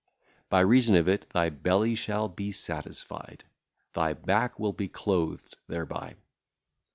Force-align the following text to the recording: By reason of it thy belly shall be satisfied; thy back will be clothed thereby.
By 0.49 0.61
reason 0.61 0.95
of 0.95 1.07
it 1.07 1.29
thy 1.29 1.49
belly 1.51 1.93
shall 1.93 2.27
be 2.27 2.51
satisfied; 2.51 3.43
thy 3.93 4.13
back 4.13 4.57
will 4.59 4.73
be 4.73 4.87
clothed 4.87 5.57
thereby. 5.67 6.15